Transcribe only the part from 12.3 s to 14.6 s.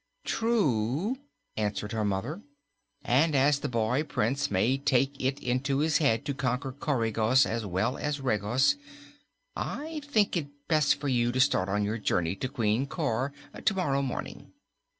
to Queen Cor tomorrow morning.